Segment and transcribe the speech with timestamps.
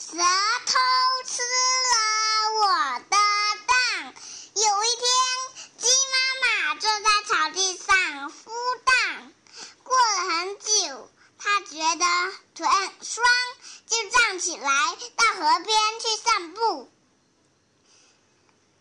[0.00, 0.22] 蛇偷
[1.26, 3.16] 吃了我的
[3.66, 4.14] 蛋。
[4.54, 5.04] 有一天，
[5.76, 8.32] 鸡妈妈坐在草地上孵
[8.84, 9.34] 蛋。
[9.82, 12.04] 过了很久，它觉得
[12.54, 13.26] 腿很酸，
[13.88, 16.88] 就站起来到河边去散步。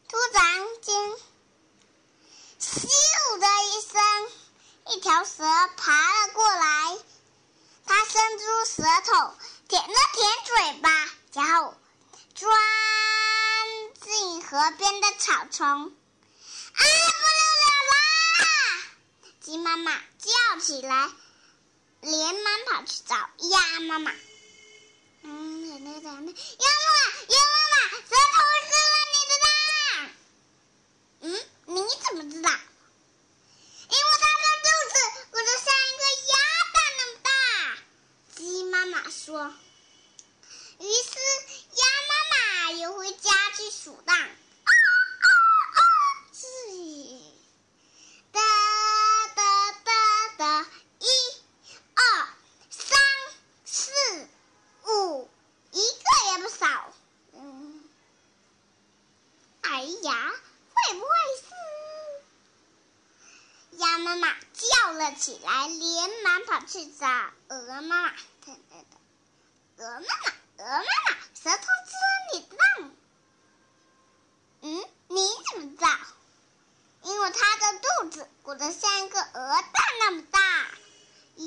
[0.08, 1.16] 突然间，
[2.62, 2.88] 咻
[3.40, 4.30] 的一声，
[4.94, 5.44] 一条蛇
[5.78, 7.00] 爬了过来。
[7.88, 9.34] 它伸出舌头
[9.70, 11.07] 舔了舔嘴巴，
[11.38, 11.78] 然后
[12.34, 12.50] 钻
[14.02, 15.68] 进河边的草丛。
[15.68, 15.94] 啊，
[16.74, 17.68] 不溜了
[18.40, 18.44] 啦！
[19.40, 21.12] 鸡妈妈叫起来，
[22.02, 23.16] 连忙跑去找
[23.52, 24.12] 鸭妈妈。
[25.22, 29.48] 嗯，鸭妈妈，鸭妈妈，鸭妈妈，蛇偷吃了你的蛋。
[31.22, 31.26] 嗯，
[31.66, 32.50] 你怎么知道？
[32.50, 34.96] 因为它的肚子
[35.30, 36.34] 鼓得像一个鸭
[36.74, 37.30] 蛋那么大。
[38.36, 39.54] 鸡妈妈说。
[40.80, 41.10] 于是
[41.72, 44.16] 鸭妈妈又回家去数蛋。
[44.16, 45.28] 啊啊
[45.74, 45.82] 啊！
[46.32, 46.46] 是，
[48.32, 48.40] 哒
[49.34, 49.92] 哒哒
[50.38, 51.08] 哒，一、
[51.96, 52.28] 二、
[52.70, 53.00] 三、
[53.66, 53.92] 四、
[54.86, 55.28] 五，
[55.72, 56.94] 一个也不少。
[57.34, 57.84] 嗯，
[59.78, 60.34] 哎呀，
[60.74, 61.46] 会不会是？
[63.78, 67.08] 鸭妈妈叫了起来，连忙跑去找
[67.50, 68.08] 鹅妈妈。
[69.78, 70.06] 鹅妈妈，
[70.58, 70.84] 鹅妈妈，
[71.36, 71.92] 舌头吃
[72.34, 72.92] 你的蛋。
[74.62, 75.88] 嗯，你怎么知道？
[77.04, 80.40] 因为它的肚子鼓得像一个鹅蛋那么大。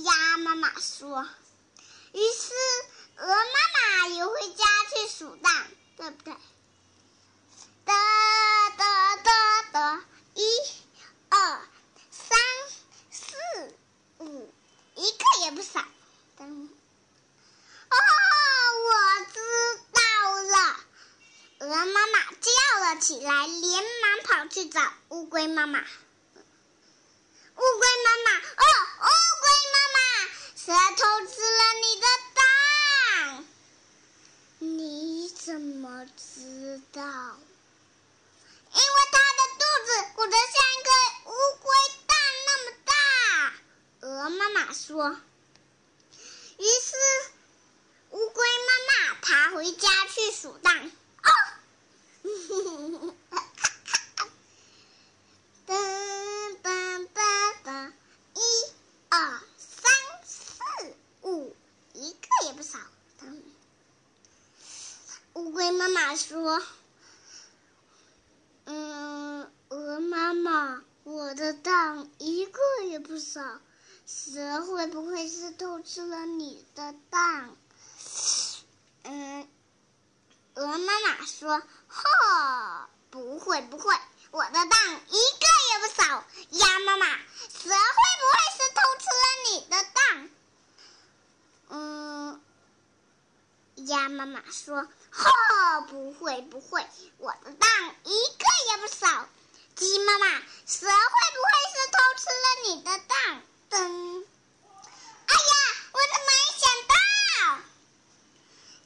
[0.04, 1.28] 鸭妈妈说。
[2.12, 2.52] 于是
[3.16, 3.34] 鹅妈
[4.04, 4.64] 妈又回家
[4.94, 6.32] 去数蛋，对不对？
[7.82, 7.94] 哒
[8.76, 10.44] 哒哒哒，一、
[11.28, 11.62] 二、
[12.12, 12.38] 三、
[13.10, 13.34] 四、
[14.18, 14.52] 五，
[14.94, 15.84] 一个也不少。
[16.36, 16.68] 等，
[17.90, 17.96] 哦，
[18.86, 18.90] 我
[19.32, 19.40] 知
[19.92, 20.00] 道
[20.42, 20.76] 了。
[21.60, 25.78] 鹅妈妈叫了起来，连忙跑去找乌龟妈妈。
[25.78, 25.88] 乌龟
[28.04, 28.64] 妈妈，哦，
[28.98, 29.06] 乌
[29.40, 29.98] 龟妈妈，
[30.56, 33.46] 蛇偷吃了你的蛋。
[34.58, 37.00] 你怎么知道？
[38.72, 40.90] 因为它的肚子鼓得像一个
[41.30, 41.70] 乌龟
[42.08, 42.92] 蛋那么大。
[44.00, 45.16] 鹅妈妈说。
[46.58, 46.96] 于是，
[48.10, 50.90] 乌龟妈妈爬回家去数蛋。
[51.22, 51.30] 哦，
[55.66, 55.74] 噔
[56.62, 57.20] 噔噔
[57.64, 57.92] 噔，
[58.34, 58.40] 一、
[59.08, 59.90] 二、三、
[60.24, 60.60] 四、
[61.22, 61.56] 五，
[61.94, 62.78] 一个也不少。
[63.20, 63.40] 噔，
[65.40, 66.62] 乌龟妈妈说
[68.66, 73.58] ：“嗯，鹅妈妈，我的蛋一个也不少。”
[74.06, 77.56] 蛇会不会是偷吃了你的蛋？
[79.04, 79.48] 嗯，
[80.56, 83.94] 鹅妈妈说：“哈，不会不会，
[84.32, 84.68] 我的蛋
[85.08, 90.30] 一个也不少。”鸭妈妈，蛇会不会是偷吃了你的蛋？
[91.70, 92.42] 嗯，
[93.90, 96.86] 鸭妈妈说：“呵，不会不会，
[97.18, 99.28] 我的蛋一个也不少。”
[99.74, 100.26] 鸡妈妈，
[100.64, 100.94] 蛇会
[101.34, 103.42] 不会是偷吃了你的蛋？
[103.68, 104.24] 噔！
[105.26, 105.54] 哎呀，
[105.90, 106.94] 我怎么没想到？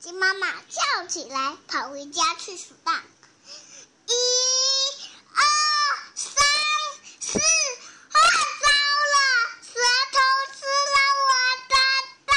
[0.00, 3.04] 鸡妈妈跳起来，跑回家去数蛋。
[4.06, 4.12] 一、
[5.34, 5.42] 二、
[6.14, 6.32] 三、
[7.20, 8.16] 四，啊，
[8.60, 8.66] 糟
[9.12, 9.16] 了！
[9.60, 9.70] 蛇
[10.12, 10.16] 偷
[10.54, 11.30] 吃了我
[11.68, 11.74] 的
[12.26, 12.32] 蛋。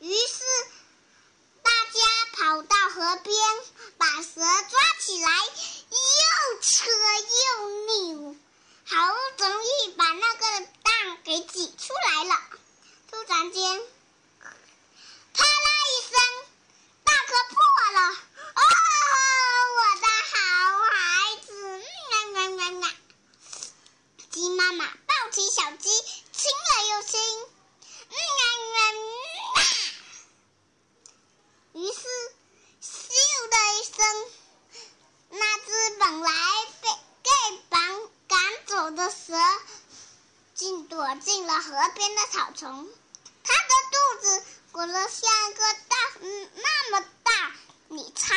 [0.00, 0.44] 于是
[1.62, 1.70] 大
[2.54, 3.34] 走到河边，
[3.98, 5.28] 把蛇抓起来，
[5.90, 6.88] 又扯
[7.58, 8.36] 又扭。
[8.86, 10.46] 好不容易把那个
[10.84, 12.40] 蛋给挤出来了，
[13.10, 13.82] 突然间，
[15.32, 16.12] 啪啦一声，
[17.02, 17.56] 蛋壳破
[17.92, 18.00] 了！
[18.54, 18.62] 哦，
[19.74, 20.38] 我的好
[20.78, 20.94] 孩
[21.44, 21.50] 子！
[22.08, 22.88] 喵喵喵喵！
[24.30, 25.90] 鸡妈妈抱起小鸡，
[26.30, 27.18] 亲了又亲。
[28.10, 28.16] 喵
[28.70, 29.02] 喵喵！
[31.74, 31.98] 于是，
[32.80, 32.86] 咻
[33.50, 34.30] 的一声，
[35.30, 36.30] 那只本来
[36.80, 36.88] 被
[37.24, 37.30] 被
[37.68, 38.08] 绑。
[38.26, 39.34] 赶走的蛇，
[40.54, 40.88] 竟
[41.20, 42.88] 进了河边的草丛。
[43.42, 45.96] 它的肚子鼓得像个大，
[46.54, 47.52] 那么大。
[47.88, 48.34] 你猜，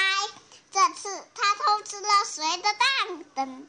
[0.72, 2.74] 这次它偷吃了谁的
[3.34, 3.66] 蛋？